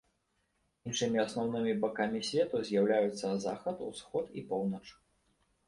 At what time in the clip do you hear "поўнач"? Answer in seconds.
4.51-4.85